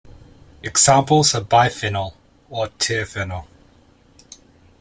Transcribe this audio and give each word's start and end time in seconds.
Examples 0.63 1.35
are 1.35 1.41
biphenyl 1.41 2.15
or 2.49 2.69
terphenyl. 2.69 3.45